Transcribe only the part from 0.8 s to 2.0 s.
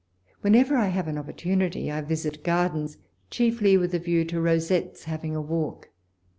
have an opportunity